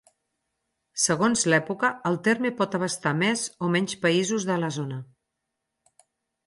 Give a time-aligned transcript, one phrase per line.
[1.01, 5.01] Segons l'època, el terme pot abastar més o menys països de la zona.